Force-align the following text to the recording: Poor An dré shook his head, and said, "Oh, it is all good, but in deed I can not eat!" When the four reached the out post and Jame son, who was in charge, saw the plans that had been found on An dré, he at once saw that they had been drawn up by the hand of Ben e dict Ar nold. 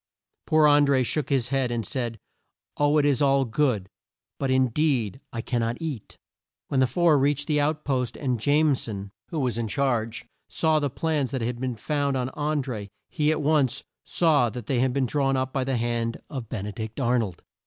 Poor 0.47 0.65
An 0.67 0.83
dré 0.87 1.05
shook 1.05 1.29
his 1.29 1.49
head, 1.49 1.69
and 1.69 1.85
said, 1.85 2.17
"Oh, 2.75 2.97
it 2.97 3.05
is 3.05 3.21
all 3.21 3.45
good, 3.45 3.87
but 4.39 4.49
in 4.49 4.69
deed 4.69 5.21
I 5.31 5.41
can 5.41 5.59
not 5.61 5.79
eat!" 5.79 6.17
When 6.69 6.79
the 6.79 6.87
four 6.87 7.19
reached 7.19 7.45
the 7.45 7.61
out 7.61 7.85
post 7.85 8.17
and 8.17 8.39
Jame 8.39 8.75
son, 8.75 9.11
who 9.29 9.39
was 9.39 9.59
in 9.59 9.67
charge, 9.67 10.25
saw 10.49 10.79
the 10.79 10.89
plans 10.89 11.29
that 11.29 11.41
had 11.41 11.59
been 11.61 11.75
found 11.75 12.17
on 12.17 12.29
An 12.35 12.63
dré, 12.63 12.89
he 13.11 13.29
at 13.31 13.43
once 13.43 13.83
saw 14.03 14.49
that 14.49 14.65
they 14.65 14.79
had 14.79 14.91
been 14.91 15.05
drawn 15.05 15.37
up 15.37 15.53
by 15.53 15.63
the 15.63 15.77
hand 15.77 16.19
of 16.31 16.49
Ben 16.49 16.65
e 16.65 16.71
dict 16.71 16.99
Ar 16.99 17.19
nold. 17.19 17.43